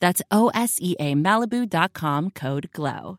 [0.00, 3.16] That's O-S-E-A Malibu.com code GLOW.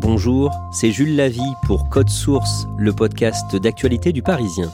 [0.00, 4.72] Bonjour, c'est Jules Lavie pour Code Source, le podcast d'actualité du Parisien.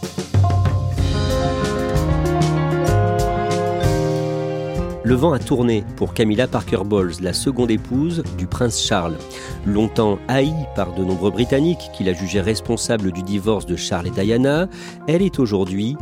[5.06, 9.18] Le vent a tourné pour Camilla Parker Bowles, la seconde épouse du prince Charles.
[9.66, 14.10] Longtemps haïe par de nombreux Britanniques qui la jugeaient responsable du divorce de Charles et
[14.10, 14.66] Diana,
[15.06, 15.94] elle est aujourd'hui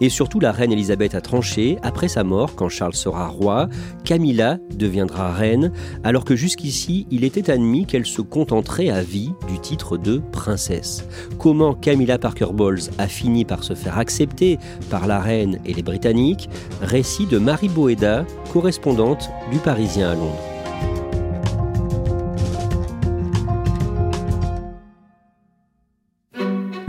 [0.00, 1.78] Et surtout, la reine Elisabeth a tranché.
[1.82, 3.68] Après sa mort, quand Charles sera roi,
[4.04, 5.72] Camilla deviendra reine,
[6.04, 11.04] alors que jusqu'ici, il était admis qu'elle se contenterait à vie du titre de princesse.
[11.38, 14.58] Comment Camilla Parker Bowles a fini par se faire accepter
[14.90, 16.48] par la reine et les Britanniques?
[16.82, 20.49] Récit de Marie Boeda, correspondante du Parisien à Londres.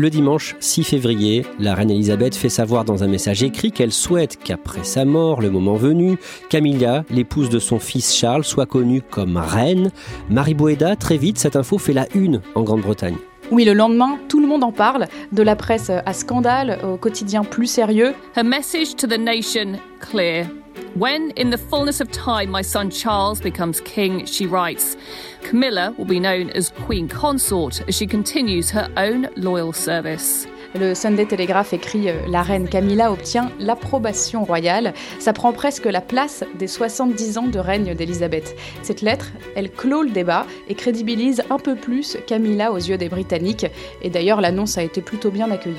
[0.02, 4.40] Le dimanche 6 février, la reine Elisabeth fait savoir dans un message écrit qu'elle souhaite
[4.44, 6.18] qu'après sa mort, le moment venu,
[6.50, 9.92] Camilla, l'épouse de son fils Charles, soit connue comme reine.
[10.28, 13.18] Marie Boeda, très vite, cette info fait la une en Grande-Bretagne.
[13.52, 17.44] Oui, le lendemain, tout le monde en parle, de la presse à scandale au quotidien
[17.44, 18.16] plus sérieux.
[18.36, 20.48] Her message to the nation clear.
[20.96, 24.98] When, in the fullness of time, my son Charles becomes king, she writes,
[25.42, 30.48] Camilla will be known as Queen Consort as she continues her own loyal service.
[30.74, 34.94] Le Sunday Telegraph écrit euh, La reine Camilla obtient l'approbation royale.
[35.20, 38.56] Ça prend presque la place des 70 ans de règne d'Élisabeth.
[38.82, 43.10] Cette lettre, elle clôt le débat et crédibilise un peu plus Camilla aux yeux des
[43.10, 43.66] Britanniques.
[44.02, 45.76] Et d'ailleurs, l'annonce a été plutôt bien accueillie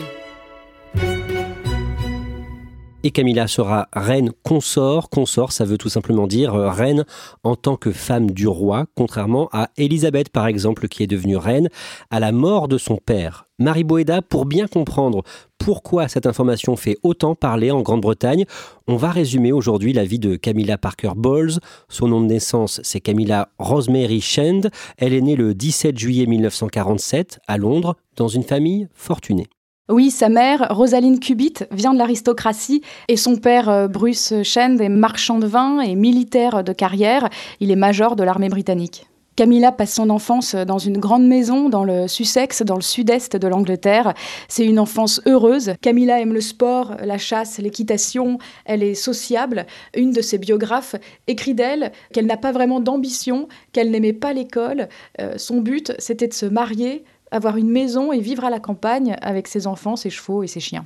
[3.03, 5.11] et Camilla sera reine consort.
[5.11, 7.05] Consort, ça veut tout simplement dire euh, reine
[7.45, 11.69] en tant que femme du roi, contrairement à Élisabeth par exemple, qui est devenue reine
[12.11, 13.47] à la mort de son père.
[13.59, 15.23] Marie Boeda, pour bien comprendre
[15.59, 18.45] pourquoi cette information fait autant parler en Grande-Bretagne,
[18.89, 21.61] on va résumer aujourd'hui la vie de Camilla Parker Bowles.
[21.89, 24.71] Son nom de naissance, c'est Camilla Rosemary Shand.
[24.97, 29.47] Elle est née le 17 juillet 1947 à Londres, dans une famille fortunée.
[29.89, 34.89] Oui, sa mère, Rosaline Cubit, vient de l'aristocratie et son père, euh, Bruce Shand, est
[34.89, 37.29] marchand de vin et militaire de carrière.
[37.59, 39.07] Il est major de l'armée britannique.
[39.35, 43.49] Camilla passe son enfance dans une grande maison dans le Sussex, dans le sud-est de
[43.49, 44.15] l'Angleterre.
[44.47, 45.73] C'est une enfance heureuse.
[45.81, 48.39] Camilla aime le sport, la chasse, l'équitation.
[48.65, 49.67] Elle est sociable.
[49.97, 50.95] Une de ses biographes
[51.27, 54.89] écrit d'elle qu'elle n'a pas vraiment d'ambition, qu'elle n'aimait pas l'école.
[55.21, 59.17] Euh, son but, c'était de se marier, avoir une maison et vivre à la campagne
[59.23, 60.85] avec ses enfants, ses chevaux et ses chiens.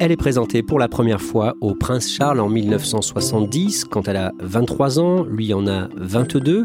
[0.00, 4.32] Elle est présentée pour la première fois au prince Charles en 1970 quand elle a
[4.40, 6.64] 23 ans, lui en a 22.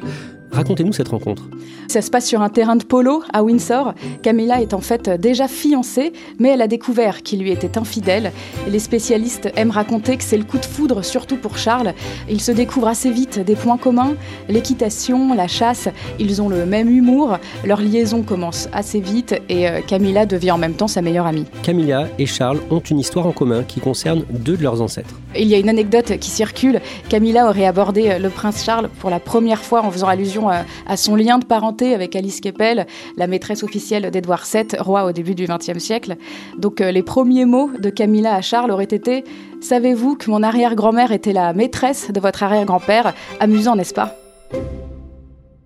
[0.51, 1.43] Racontez-nous cette rencontre.
[1.87, 3.93] Ça se passe sur un terrain de polo à Windsor.
[4.21, 8.31] Camilla est en fait déjà fiancée, mais elle a découvert qu'il lui était infidèle.
[8.67, 11.93] les spécialistes aiment raconter que c'est le coup de foudre, surtout pour Charles.
[12.29, 14.15] Ils se découvrent assez vite des points communs
[14.49, 15.89] l'équitation, la chasse.
[16.19, 17.37] Ils ont le même humour.
[17.65, 21.45] Leur liaison commence assez vite et euh, Camilla devient en même temps sa meilleure amie.
[21.63, 25.15] Camilla et Charles ont une histoire en commun qui concerne deux de leurs ancêtres.
[25.37, 26.81] Il y a une anecdote qui circule.
[27.09, 30.97] Camilla aurait abordé le prince Charles pour la première fois en faisant allusion raison à
[30.97, 32.85] son lien de parenté avec Alice Keppel,
[33.17, 36.15] la maîtresse officielle d'Édouard VII, roi au début du XXe siècle.
[36.57, 39.23] Donc les premiers mots de Camilla à Charles auraient été
[39.61, 43.13] Savez-vous que mon arrière-grand-mère était la maîtresse de votre arrière-grand-père?
[43.39, 44.15] Amusant, n'est-ce pas?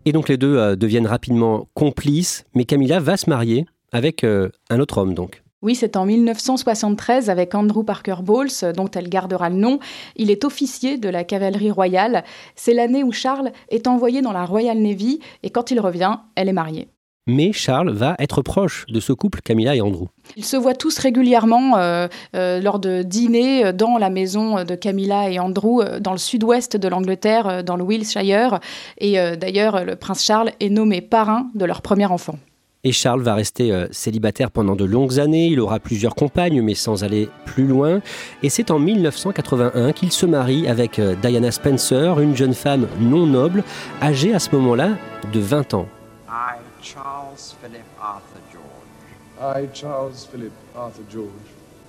[0.06, 5.00] Et donc les deux deviennent rapidement complices, mais Camilla va se marier avec un autre
[5.00, 5.41] homme donc.
[5.62, 9.78] Oui, c'est en 1973 avec Andrew Parker Bowles, dont elle gardera le nom.
[10.16, 12.24] Il est officier de la cavalerie royale.
[12.56, 16.50] C'est l'année où Charles est envoyé dans la Royal Navy et quand il revient, elle
[16.50, 16.88] est mariée.
[17.28, 20.08] Mais Charles va être proche de ce couple, Camilla et Andrew.
[20.36, 25.30] Ils se voient tous régulièrement euh, euh, lors de dîners dans la maison de Camilla
[25.30, 28.60] et Andrew, euh, dans le sud-ouest de l'Angleterre, dans le Wiltshire.
[28.98, 32.40] Et d'ailleurs, le prince Charles est nommé parrain de leur premier enfant.
[32.84, 36.74] Et Charles va rester euh, célibataire pendant de longues années, il aura plusieurs compagnes mais
[36.74, 38.02] sans aller plus loin.
[38.42, 43.28] Et c'est en 1981 qu'il se marie avec euh, Diana Spencer, une jeune femme non
[43.28, 43.64] noble,
[44.02, 44.98] âgée à ce moment-là
[45.32, 45.88] de 20 ans.
[46.28, 49.64] I, Charles Philip Arthur George.
[49.64, 51.30] I, Charles Philip Arthur George.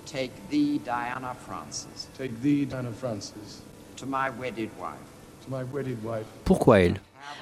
[0.05, 2.09] Take thee, Diana Francis.
[2.19, 3.63] Take thee, Diana Francis.
[3.97, 4.99] To my wedded wife.
[5.47, 6.27] To my wedded wife.
[6.45, 7.01] Pourquoi elle?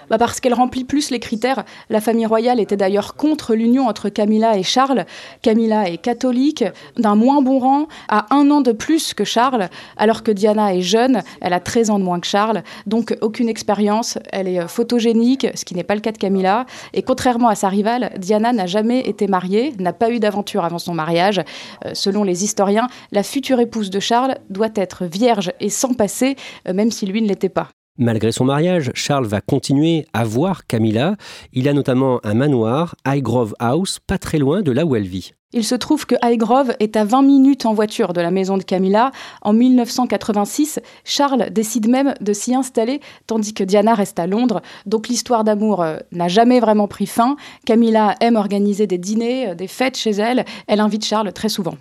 [0.08, 1.64] Bah Parce qu'elle remplit plus les critères.
[1.88, 5.04] La famille royale était d'ailleurs contre l'union entre Camilla et Charles.
[5.42, 6.64] Camilla est catholique,
[6.96, 10.80] d'un moins bon rang, a un an de plus que Charles, alors que Diana est
[10.80, 14.68] jeune, elle a 13 ans de moins que Charles, donc aucune expérience, elle est euh,
[14.68, 16.66] photogénique, ce qui n'est pas le cas de Camilla.
[16.94, 20.78] Et contrairement à sa rivale, Diana n'a jamais été mariée, n'a pas eu d'aventure avant
[20.78, 21.40] son mariage.
[21.84, 26.36] Euh, selon les historiens, la future épouse de Charles doit être vierge et sans passé,
[26.68, 27.68] euh, même si lui ne l'était pas.
[27.98, 31.16] Malgré son mariage, Charles va continuer à voir Camilla.
[31.52, 35.32] Il a notamment un manoir, Highgrove House, pas très loin de là où elle vit.
[35.52, 38.62] Il se trouve que Highgrove est à 20 minutes en voiture de la maison de
[38.62, 39.10] Camilla.
[39.42, 44.62] En 1986, Charles décide même de s'y installer, tandis que Diana reste à Londres.
[44.86, 47.36] Donc l'histoire d'amour euh, n'a jamais vraiment pris fin.
[47.66, 50.44] Camilla aime organiser des dîners, euh, des fêtes chez elle.
[50.68, 51.74] Elle invite Charles très souvent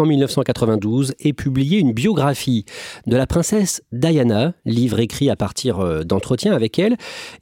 [0.00, 2.64] en 1992 est publiée une biographie
[3.08, 6.92] de la princesse Diana, livre écrit à partir euh, d'entretiens avec elle,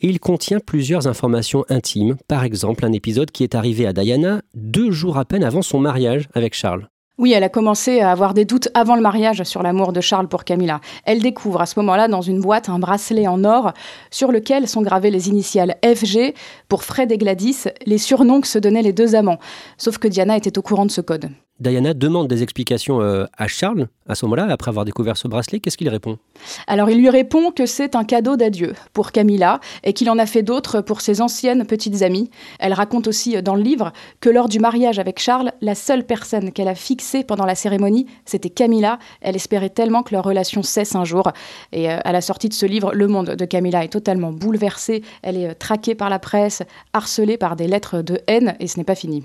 [0.00, 4.40] et il contient plusieurs informations intimes, par exemple un épisode qui est arrivé à Diana
[4.54, 6.88] deux jours à peine avant son mariage avec Charles.
[7.18, 10.28] Oui, elle a commencé à avoir des doutes avant le mariage sur l'amour de Charles
[10.28, 10.80] pour Camilla.
[11.04, 13.72] Elle découvre à ce moment-là dans une boîte un bracelet en or
[14.10, 16.34] sur lequel sont gravées les initiales FG
[16.68, 19.40] pour Fred et Gladys, les surnoms que se donnaient les deux amants.
[19.76, 21.30] Sauf que Diana était au courant de ce code.
[21.58, 25.58] Diana demande des explications euh, à Charles à ce moment-là, après avoir découvert ce bracelet.
[25.58, 26.18] Qu'est-ce qu'il répond?
[26.66, 30.26] Alors il lui répond que c'est un cadeau d'adieu pour Camilla et qu'il en a
[30.26, 32.30] fait d'autres pour ses anciennes petites amies.
[32.58, 36.52] Elle raconte aussi dans le livre que lors du mariage avec Charles, la seule personne
[36.52, 38.98] qu'elle a fixée pendant la cérémonie, c'était Camilla.
[39.20, 41.32] Elle espérait tellement que leur relation cesse un jour.
[41.72, 45.02] Et euh, à la sortie de ce livre, le monde de Camilla est totalement bouleversé.
[45.22, 46.62] Elle est euh, traquée par la presse,
[46.92, 49.24] harcelée par des lettres de haine et ce n'est pas fini.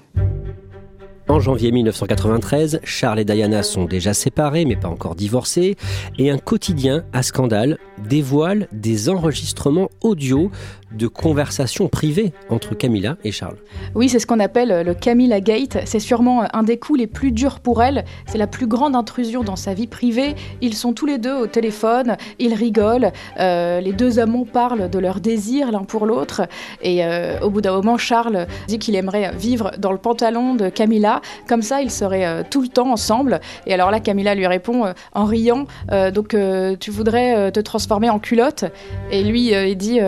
[1.28, 5.78] En janvier 1993, Charles et Diana sont déjà séparés mais pas encore divorcés
[6.18, 7.78] et un quotidien à scandale
[8.10, 10.52] dévoile des enregistrements audio
[10.98, 13.58] de conversations privées entre Camilla et Charles.
[13.96, 15.78] Oui, c'est ce qu'on appelle le Camilla Gate.
[15.86, 18.06] C'est sûrement un des coups les plus durs pour elle.
[18.26, 20.36] C'est la plus grande intrusion dans sa vie privée.
[20.62, 23.12] Ils sont tous les deux au téléphone, ils rigolent.
[23.40, 26.44] Euh, les deux amants parlent de leurs désirs l'un pour l'autre.
[26.82, 30.70] Et euh, au bout d'un moment, Charles dit qu'il aimerait vivre dans le pantalon de
[30.70, 31.22] Camilla.
[31.48, 33.40] Comme ça, ils seraient euh, tout le temps ensemble.
[33.66, 35.66] Et alors là, Camilla lui répond en riant
[36.14, 36.36] Donc,
[36.80, 38.66] tu voudrais te transformer en culotte?
[39.12, 40.00] Et lui, il dit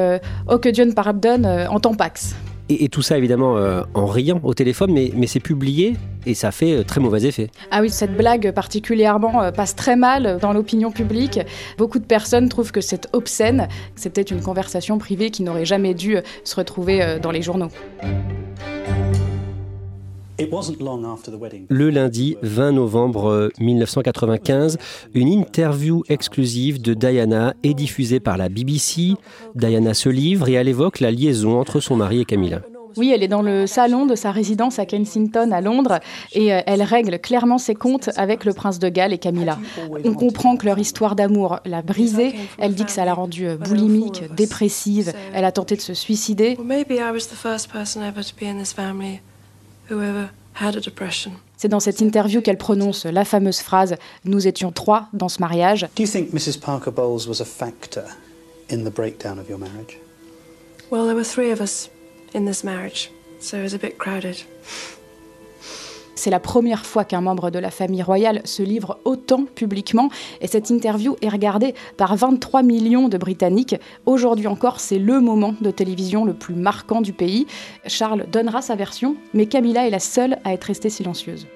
[0.50, 2.36] Oh, que Pardonne en temps Pax.
[2.70, 3.58] Et, tout ça évidemment
[3.94, 7.50] en riant au téléphone, mais, mais c'est publié et ça fait très mauvais effet.
[7.72, 11.42] Ah oui, cette blague particulièrement passe très mal dans l'opinion publique.
[11.78, 16.18] Beaucoup de personnes trouvent que c'est obscène, c'était une conversation privée qui n'aurait jamais dû
[16.46, 17.70] se retrouver dans les journaux.
[21.70, 24.78] Le lundi 20 novembre 1995,
[25.14, 29.14] une interview exclusive de Diana est diffusée par la BBC.
[29.54, 32.62] Diana se livre et elle évoque la liaison entre son mari et Camilla.
[32.98, 36.00] Oui, elle est dans le salon de sa résidence à Kensington, à Londres,
[36.34, 39.58] et euh, elle règle clairement ses comptes avec le prince de Galles et Camilla.
[40.06, 42.36] On comprend que leur histoire d'amour l'a brisée.
[42.60, 45.14] Elle dit que ça l'a rendue euh, boulimique, dépressive.
[45.34, 46.58] Elle a tenté de se suicider.
[51.58, 55.88] C'est dans cette interview qu'elle prononce la fameuse phrase Nous étions trois dans ce mariage.
[55.96, 56.60] Do you think Mrs.
[56.60, 58.06] Parker Bowles was a factor
[58.70, 59.98] in the breakdown of your marriage?
[60.92, 61.90] Well, there were three of us
[62.34, 64.44] in this marriage, so it was a bit crowded.
[66.16, 70.10] C'est la première fois qu'un membre de la famille royale se livre autant publiquement
[70.42, 73.76] et cette interview est regardée par 23 millions de Britanniques.
[74.06, 77.48] Aujourd'hui encore, c'est le moment de télévision le plus marquant du pays.
[77.88, 81.48] Charles donnera sa version, mais Camilla est la seule à être restée silencieuse.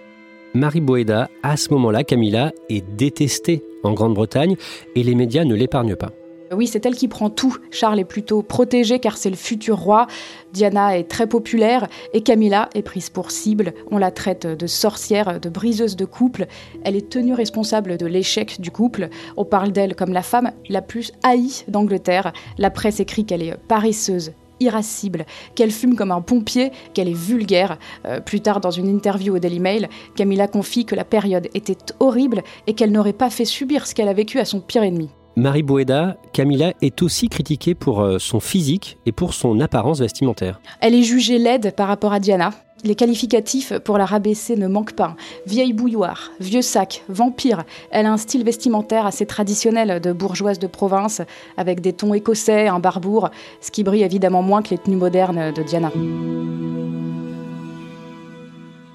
[0.53, 4.55] Marie Boeda, à ce moment-là, Camilla est détestée en Grande-Bretagne
[4.95, 6.11] et les médias ne l'épargnent pas.
[6.51, 7.57] Oui, c'est elle qui prend tout.
[7.71, 10.07] Charles est plutôt protégé car c'est le futur roi.
[10.53, 13.73] Diana est très populaire et Camilla est prise pour cible.
[13.91, 16.47] On la traite de sorcière, de briseuse de couple.
[16.83, 19.09] Elle est tenue responsable de l'échec du couple.
[19.35, 22.31] On parle d'elle comme la femme la plus haïe d'Angleterre.
[22.57, 27.77] La presse écrit qu'elle est paresseuse, irascible, qu'elle fume comme un pompier, qu'elle est vulgaire.
[28.05, 31.77] Euh, plus tard, dans une interview au Daily Mail, Camilla confie que la période était
[31.99, 35.09] horrible et qu'elle n'aurait pas fait subir ce qu'elle a vécu à son pire ennemi.
[35.37, 40.59] Marie Boeda, Camilla est aussi critiquée pour euh, son physique et pour son apparence vestimentaire.
[40.81, 42.53] Elle est jugée laide par rapport à Diana.
[42.83, 45.15] Les qualificatifs pour la rabaisser ne manquent pas.
[45.45, 47.65] Vieille bouilloire, vieux sac, vampire.
[47.91, 51.21] Elle a un style vestimentaire assez traditionnel de bourgeoise de province,
[51.55, 53.29] avec des tons écossais, un barbour,
[53.61, 55.91] ce qui brille évidemment moins que les tenues modernes de Diana.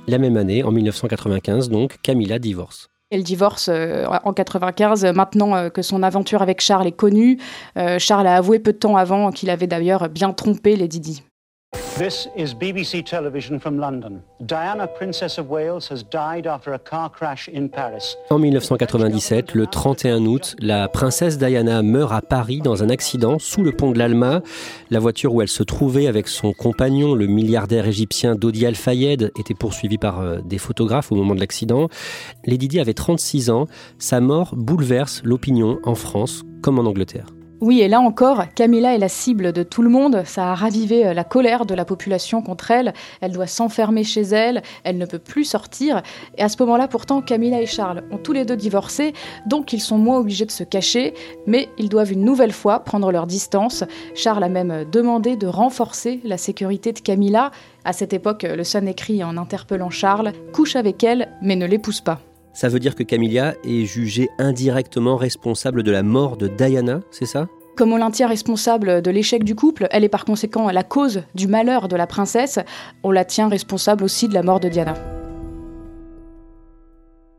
[0.09, 2.92] La même année, en 1995, donc, Camilla divorce.
[3.13, 7.39] Elle divorce euh, en 95, maintenant euh, que son aventure avec Charles est connue.
[7.77, 11.23] Euh, Charles a avoué peu de temps avant qu'il avait d'ailleurs bien trompé Lady Di.
[11.99, 14.23] This is BBC television from London.
[14.41, 18.17] Diana, Princess of Wales, has died after a car crash in Paris.
[18.31, 23.63] En 1997, le 31 août, la princesse Diana meurt à Paris dans un accident sous
[23.63, 24.41] le pont de l'Alma.
[24.91, 29.55] La voiture où elle se trouvait avec son compagnon, le milliardaire égyptien Dodi Al-Fayed, était
[29.55, 31.89] poursuivie par euh, des photographes au moment de l'accident.
[32.47, 33.67] Lady Di avait 36 ans.
[33.99, 37.27] Sa mort bouleverse l'opinion en France comme en Angleterre.
[37.63, 40.25] Oui, et là encore, Camilla est la cible de tout le monde.
[40.27, 42.93] Ça a ravivé euh, la colère de la population contre elle.
[43.21, 44.65] Elle doit s'enfermer chez elle.
[44.83, 46.03] Elle ne peut plus sortir.
[46.37, 49.13] Et à ce moment-là, pourtant, Camilla et Charles ont tous les deux divorcé.
[49.47, 51.15] Donc, ils sont moins obligés de se cacher.
[51.47, 53.85] Mais ils doivent une nouvelle fois prendre leur distance.
[54.17, 57.53] Charles a même demandé de renforcer la sécurité de Camilla.
[57.85, 62.01] À cette époque, le Sun écrit en interpellant Charles Couche avec elle, mais ne l'épouse
[62.01, 62.19] pas.
[62.53, 67.27] Ça veut dire que Camilla est jugée indirectement responsable de la mort de Diana, c'est
[67.27, 67.49] ça?
[67.77, 71.23] Comme on l'en tient responsable de l'échec du couple, elle est par conséquent la cause
[71.35, 72.59] du malheur de la princesse,
[73.03, 74.95] on la tient responsable aussi de la mort de Diana.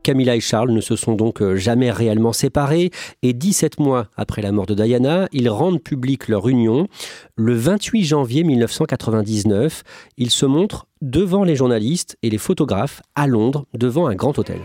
[0.02, 2.90] Camilla et Charles ne se sont donc euh, jamais réellement séparés
[3.22, 6.88] et 17 mois après la mort de Diana, ils rendent public leur union.
[7.36, 9.82] Le 28 janvier 1999,
[10.18, 14.60] ils se montrent devant les journalistes et les photographes à Londres devant un grand hôtel.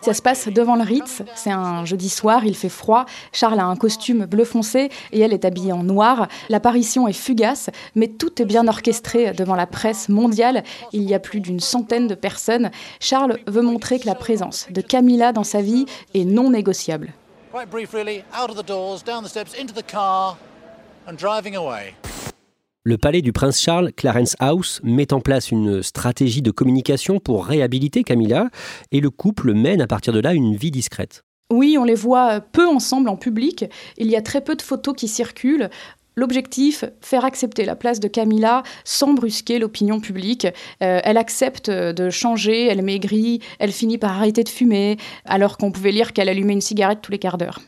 [0.00, 3.64] Ça se passe devant le Ritz, c'est un jeudi soir, il fait froid, Charles a
[3.64, 6.28] un costume bleu foncé et elle est habillée en noir.
[6.48, 10.64] L'apparition est fugace, mais tout est bien orchestré devant la presse mondiale.
[10.92, 12.70] Il y a plus d'une centaine de personnes.
[13.00, 15.84] Charles veut montrer que la présence de Camilla dans sa vie
[16.14, 17.12] est non négociable.
[22.88, 27.44] Le palais du prince Charles, Clarence House, met en place une stratégie de communication pour
[27.44, 28.48] réhabiliter Camilla
[28.92, 31.22] et le couple mène à partir de là une vie discrète.
[31.52, 33.66] Oui, on les voit peu ensemble en public.
[33.98, 35.68] Il y a très peu de photos qui circulent.
[36.16, 40.46] L'objectif, faire accepter la place de Camilla sans brusquer l'opinion publique.
[40.82, 45.72] Euh, elle accepte de changer, elle maigrit, elle finit par arrêter de fumer, alors qu'on
[45.72, 47.60] pouvait lire qu'elle allumait une cigarette tous les quarts d'heure.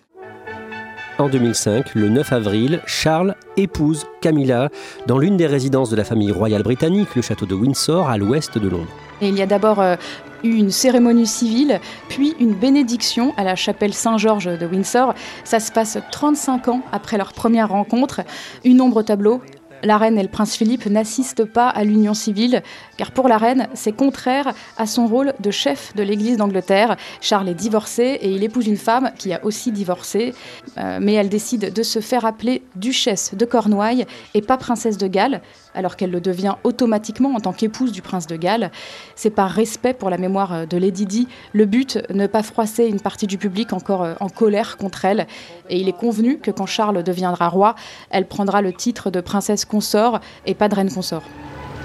[1.20, 4.70] En 2005, le 9 avril, Charles épouse Camilla
[5.06, 8.56] dans l'une des résidences de la famille royale britannique, le château de Windsor, à l'ouest
[8.56, 8.88] de Londres.
[9.20, 9.96] Il y a d'abord euh,
[10.42, 15.12] eu une cérémonie civile, puis une bénédiction à la chapelle Saint-Georges de Windsor.
[15.44, 18.22] Ça se passe 35 ans après leur première rencontre.
[18.64, 19.42] Une ombre au tableau,
[19.82, 22.62] la reine et le prince Philippe n'assistent pas à l'union civile,
[22.96, 26.96] car pour la reine, c'est contraire à son rôle de chef de l'Église d'Angleterre.
[27.20, 30.34] Charles est divorcé et il épouse une femme qui a aussi divorcé,
[30.78, 35.06] euh, mais elle décide de se faire appeler duchesse de Cornouailles et pas princesse de
[35.06, 35.40] Galles,
[35.74, 38.70] alors qu'elle le devient automatiquement en tant qu'épouse du prince de Galles.
[39.14, 41.28] C'est par respect pour la mémoire de Lady Di.
[41.52, 45.26] Le but, ne pas froisser une partie du public encore euh, en colère contre elle.
[45.68, 47.74] Et il est convenu que quand Charles deviendra roi,
[48.10, 51.22] elle prendra le titre de princesse consort et pas de reine consort.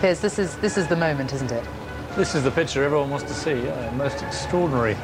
[0.01, 1.63] Piers, this is, this is the moment, isn't it?
[2.17, 3.51] This is the picture everyone wants to see.
[3.51, 4.95] Yeah, most extraordinary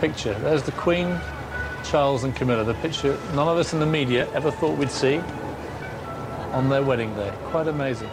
[0.00, 0.34] picture.
[0.42, 1.18] There's the Queen,
[1.90, 2.64] Charles and Camilla.
[2.64, 5.20] The picture none of us in the media ever thought we'd see
[6.52, 7.30] on their wedding day.
[7.50, 8.08] Quite amazing.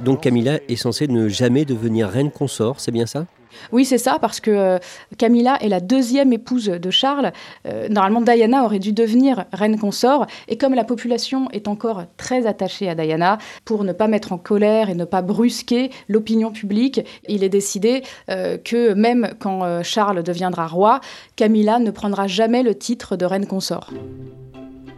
[0.00, 3.24] Donc Camilla est censée ne jamais devenir reine consort, c'est bien ça?
[3.72, 4.78] Oui, c'est ça, parce que euh,
[5.18, 7.32] Camilla est la deuxième épouse de Charles.
[7.66, 10.26] Euh, normalement, Diana aurait dû devenir reine consort.
[10.48, 14.38] Et comme la population est encore très attachée à Diana, pour ne pas mettre en
[14.38, 20.22] colère et ne pas brusquer l'opinion publique, il est décidé euh, que même quand Charles
[20.22, 21.00] deviendra roi,
[21.36, 23.90] Camilla ne prendra jamais le titre de reine consort.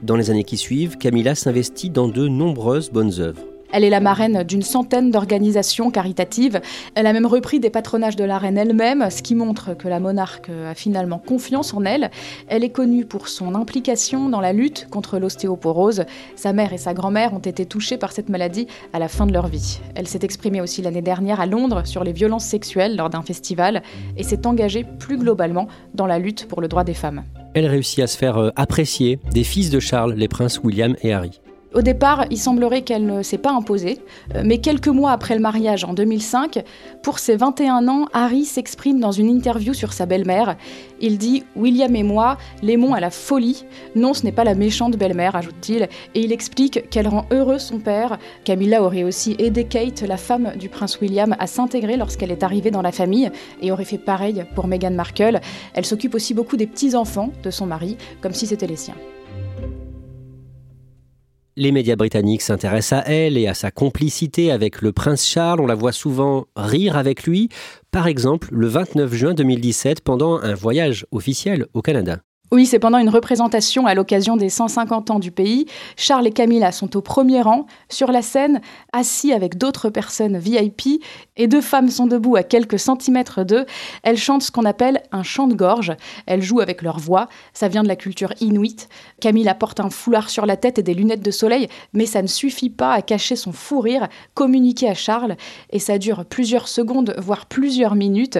[0.03, 3.48] Dans les années qui suivent, Camilla s'investit dans de nombreuses bonnes œuvres.
[3.71, 6.61] Elle est la marraine d'une centaine d'organisations caritatives.
[6.95, 10.01] Elle a même repris des patronages de la reine elle-même, ce qui montre que la
[10.01, 12.11] monarque a finalement confiance en elle.
[12.49, 16.05] Elle est connue pour son implication dans la lutte contre l'ostéoporose.
[16.37, 19.33] Sa mère et sa grand-mère ont été touchées par cette maladie à la fin de
[19.33, 19.81] leur vie.
[19.95, 23.83] Elle s'est exprimée aussi l'année dernière à Londres sur les violences sexuelles lors d'un festival
[24.17, 27.25] et s'est engagée plus globalement dans la lutte pour le droit des femmes.
[27.55, 31.13] Elle réussit à se faire euh, apprécier des fils de Charles, les princes William et
[31.13, 31.41] Harry.
[31.75, 33.99] Au départ, il semblerait qu'elle ne s'est pas imposée,
[34.35, 36.65] euh, mais quelques mois après le mariage, en 2005,
[37.03, 40.57] pour ses 21 ans, Harry s'exprime dans une interview sur sa belle-mère.
[41.01, 43.67] Il dit William et moi l'aimons à la folie.
[43.95, 45.83] Non, ce n'est pas la méchante belle-mère, ajoute-t-il,
[46.15, 48.19] et il explique qu'elle rend heureux son père.
[48.45, 52.71] Camilla aurait aussi aidé Kate, la femme du prince William, à s'intégrer lorsqu'elle est arrivée
[52.71, 55.41] dans la famille, et aurait fait pareil pour Meghan Markle.
[55.75, 58.97] Elle s'occupe aussi beaucoup des petits-enfants de son mari, comme si c'était les siens.
[61.59, 65.61] Les médias britanniques s'intéressent à elle et à sa complicité avec le prince Charles.
[65.61, 67.49] On la voit souvent rire avec lui.
[67.91, 72.21] Par exemple, le 29 juin 2017, pendant un voyage officiel au Canada.
[72.51, 75.67] Oui, c'est pendant une représentation à l'occasion des 150 ans du pays.
[75.97, 78.63] Charles et Camilla sont au premier rang, sur la scène,
[78.95, 81.05] assis avec d'autres personnes VIP,
[81.37, 83.67] et deux femmes sont debout à quelques centimètres d'eux.
[84.03, 85.93] Elles chantent ce qu'on appelle un chant de gorge.
[86.25, 87.29] Elles jouent avec leur voix.
[87.53, 88.89] Ça vient de la culture inuite.
[89.21, 92.27] Camilla porte un foulard sur la tête et des lunettes de soleil, mais ça ne
[92.29, 95.37] suffit pas à cacher son fou rire communiqué à Charles,
[95.69, 98.39] et ça dure plusieurs secondes, voire plusieurs minutes.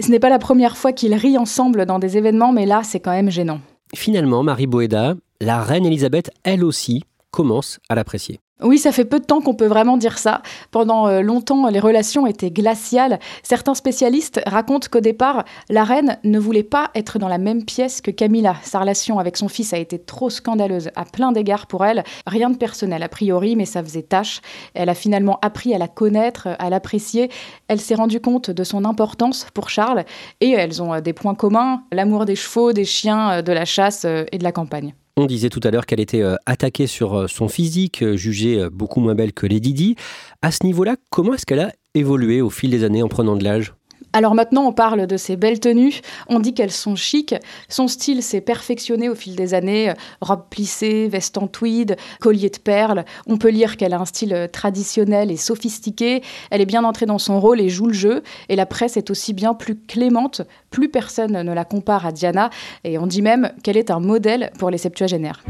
[0.00, 3.00] Ce n'est pas la première fois qu'ils rient ensemble dans des événements, mais là, c'est
[3.00, 3.60] quand même gênant.
[3.94, 8.40] Finalement, Marie Boéda, la reine Elisabeth, elle aussi, commence à l'apprécier.
[8.60, 10.42] Oui, ça fait peu de temps qu'on peut vraiment dire ça.
[10.72, 13.20] Pendant euh, longtemps, les relations étaient glaciales.
[13.44, 18.00] Certains spécialistes racontent qu'au départ, la reine ne voulait pas être dans la même pièce
[18.00, 18.56] que Camilla.
[18.64, 22.02] Sa relation avec son fils a été trop scandaleuse à plein d'égards pour elle.
[22.26, 24.40] Rien de personnel a priori, mais ça faisait tâche.
[24.74, 27.30] Elle a finalement appris à la connaître, à l'apprécier.
[27.68, 30.04] Elle s'est rendue compte de son importance pour Charles
[30.40, 33.64] et elles ont euh, des points communs, l'amour des chevaux, des chiens, euh, de la
[33.64, 34.94] chasse et de la campagne.
[35.20, 38.68] On disait tout à l'heure qu'elle était euh, attaquée sur euh, son physique, euh, jugée
[38.70, 39.96] beaucoup moins belle que Lady Di.
[40.42, 43.42] À ce niveau-là, comment est-ce qu'elle a évolué au fil des années en prenant de
[43.42, 43.74] l'âge?
[44.12, 47.34] Alors maintenant, on parle de ses belles tenues, on dit qu'elles sont chic.
[47.68, 52.58] Son style s'est perfectionné au fil des années, robe plissée, veste en tweed, collier de
[52.58, 53.04] perles.
[53.26, 56.22] On peut lire qu'elle a un style traditionnel et sophistiqué.
[56.50, 58.22] Elle est bien entrée dans son rôle et joue le jeu.
[58.48, 62.50] Et la presse est aussi bien plus clémente, plus personne ne la compare à Diana.
[62.84, 65.44] Et on dit même qu'elle est un modèle pour les septuagénaires.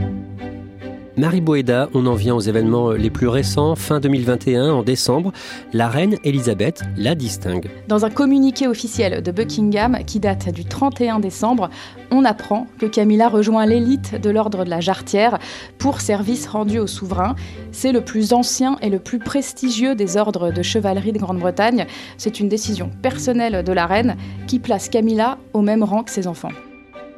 [1.18, 3.74] Marie Boéda, on en vient aux événements les plus récents.
[3.74, 5.32] Fin 2021, en décembre,
[5.72, 7.68] la reine Elisabeth la distingue.
[7.88, 11.70] Dans un communiqué officiel de Buckingham qui date du 31 décembre,
[12.12, 15.40] on apprend que Camilla rejoint l'élite de l'ordre de la Jarretière
[15.78, 17.34] pour service rendu au souverain.
[17.72, 21.86] C'est le plus ancien et le plus prestigieux des ordres de chevalerie de Grande-Bretagne.
[22.16, 26.28] C'est une décision personnelle de la reine qui place Camilla au même rang que ses
[26.28, 26.52] enfants.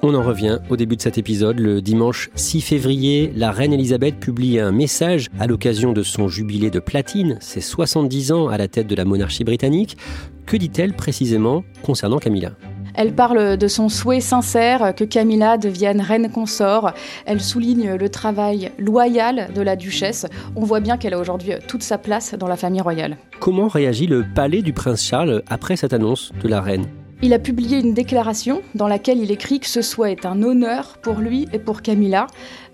[0.02, 1.58] On en revient au début de cet épisode.
[1.58, 6.70] Le dimanche 6 février, la reine Elisabeth publie un message à l'occasion de son jubilé
[6.70, 9.98] de platine, ses 70 ans à la tête de la monarchie britannique.
[10.46, 12.52] Que dit-elle précisément concernant Camilla?
[12.94, 16.92] Elle parle de son souhait sincère que Camilla devienne reine consort.
[17.26, 20.26] Elle souligne le travail loyal de la duchesse.
[20.56, 23.18] On voit bien qu'elle a aujourd'hui toute sa place dans la famille royale.
[23.38, 26.86] Comment réagit le palais du prince Charles après cette annonce de la reine?
[27.22, 30.98] Il a publié une déclaration dans laquelle il écrit que ce soit est un honneur
[31.02, 32.26] pour lui et pour Camilla.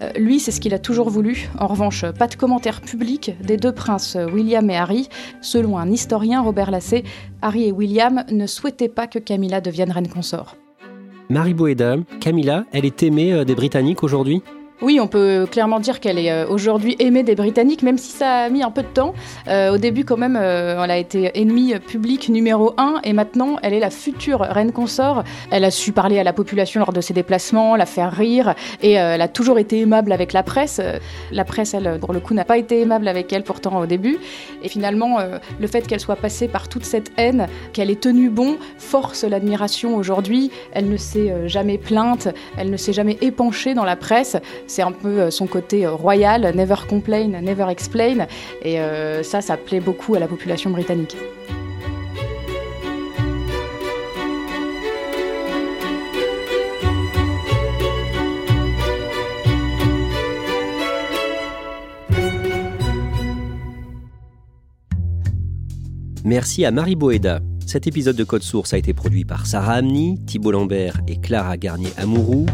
[0.03, 1.49] Euh, lui, c'est ce qu'il a toujours voulu.
[1.59, 5.09] En revanche, pas de commentaire public des deux princes William et Harry.
[5.41, 7.05] Selon un historien, Robert Lassé,
[7.43, 10.57] Harry et William ne souhaitaient pas que Camilla devienne reine consort.
[11.29, 14.43] Marie Boéda, Camilla, elle est aimée euh, des Britanniques aujourd'hui?
[14.83, 18.41] Oui, on peut clairement dire qu'elle est euh, aujourd'hui aimée des Britanniques, même si ça
[18.41, 19.15] a mis un peu de temps.
[19.49, 23.57] Euh, au début, quand même, euh, elle a été ennemie publique numéro un, et maintenant,
[23.63, 25.25] elle est la future reine consort.
[25.51, 28.93] Elle a su parler à la population lors de ses déplacements, la faire rire, et
[28.93, 30.81] elle a toujours été aimable avec la presse.
[31.33, 34.19] La presse, elle, pour le coup, n'a pas été aimable avec elle pourtant au début.
[34.63, 35.19] Et finalement,
[35.59, 39.97] le fait qu'elle soit passée par toute cette haine, qu'elle ait tenu bon, force l'admiration
[39.97, 40.51] aujourd'hui.
[40.73, 44.37] Elle ne s'est jamais plainte, elle ne s'est jamais épanchée dans la presse.
[44.67, 48.27] C'est un peu son côté royal, never complain, never explain.
[48.63, 48.79] Et
[49.23, 51.17] ça, ça plaît beaucoup à la population britannique.
[66.25, 67.39] Merci à Marie Boeda.
[67.67, 71.57] Cet épisode de Code Source a été produit par Sarah Amni, Thibault Lambert et Clara
[71.57, 72.47] Garnier-Amouroux.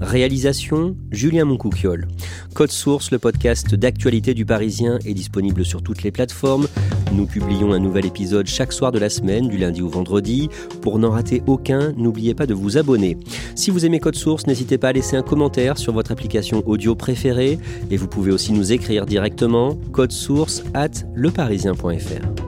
[0.00, 2.08] Réalisation Julien Moncouquiole.
[2.54, 6.68] Code Source, le podcast d'actualité du Parisien, est disponible sur toutes les plateformes.
[7.12, 10.48] Nous publions un nouvel épisode chaque soir de la semaine, du lundi au vendredi.
[10.82, 13.16] Pour n'en rater aucun, n'oubliez pas de vous abonner.
[13.54, 16.94] Si vous aimez Code Source, n'hésitez pas à laisser un commentaire sur votre application audio
[16.94, 17.58] préférée
[17.90, 22.47] et vous pouvez aussi nous écrire directement code source at leparisien.fr.